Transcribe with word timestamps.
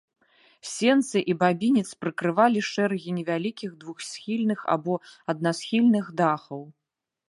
Сенцы 0.69 1.21
і 1.33 1.35
бабінец 1.43 1.83
прыкрывалі 2.05 2.65
шэрагі 2.71 3.11
невялікіх 3.19 3.79
двухсхільных 3.85 4.59
або 4.77 4.93
аднасхільных 5.35 6.15
дахаў. 6.23 6.61